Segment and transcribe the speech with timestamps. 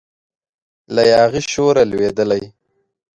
[0.95, 2.43] له یاغي شوره لویدلی